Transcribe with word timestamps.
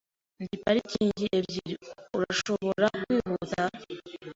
Ndi 0.41 0.55
parikingi 0.63 1.25
ebyiri. 1.37 1.75
Urashobora 2.17 2.85
kwihuta? 3.03 3.63